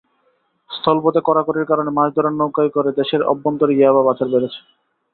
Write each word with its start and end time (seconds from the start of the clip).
স্থলপথে 0.69 1.21
কড়াকড়ির 1.25 1.69
কারণে 1.69 1.91
মাছ 1.97 2.09
ধরার 2.15 2.33
নৌকায় 2.33 2.71
করে 2.75 2.89
দেশের 2.99 3.21
অভ্যন্তরে 3.31 3.73
ইয়াবা 3.75 4.01
পাচার 4.07 4.27
বেড়েছে। 4.33 4.59